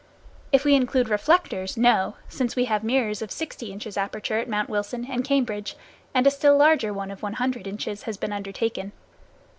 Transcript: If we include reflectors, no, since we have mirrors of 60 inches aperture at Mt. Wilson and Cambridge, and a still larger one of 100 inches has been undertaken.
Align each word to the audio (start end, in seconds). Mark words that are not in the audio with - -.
If 0.51 0.65
we 0.65 0.73
include 0.73 1.09
reflectors, 1.09 1.77
no, 1.77 2.15
since 2.27 2.55
we 2.55 2.65
have 2.65 2.83
mirrors 2.83 3.21
of 3.21 3.29
60 3.31 3.71
inches 3.71 3.97
aperture 3.97 4.39
at 4.39 4.47
Mt. 4.49 4.67
Wilson 4.67 5.05
and 5.05 5.23
Cambridge, 5.23 5.75
and 6.15 6.25
a 6.25 6.31
still 6.31 6.57
larger 6.57 6.91
one 6.91 7.11
of 7.11 7.21
100 7.21 7.67
inches 7.67 8.01
has 8.01 8.17
been 8.17 8.33
undertaken. 8.33 8.93